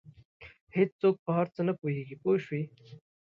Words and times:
هېڅوک 0.75 1.15
په 1.25 1.31
هر 1.37 1.47
څه 1.55 1.61
نه 1.67 1.73
پوهېږي 1.79 2.15
پوه 2.21 2.35
شوې!. 2.45 2.61